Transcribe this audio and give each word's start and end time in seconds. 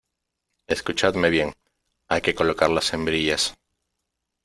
escuchadme 0.65 1.29
bien, 1.29 1.53
hay 2.07 2.21
que 2.21 2.33
colocar 2.33 2.71
las 2.71 2.91
hembrillas 2.91 3.53